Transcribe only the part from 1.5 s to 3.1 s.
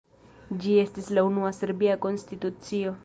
serbia konstitucio.